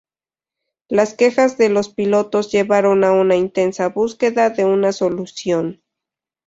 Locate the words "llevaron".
2.51-3.03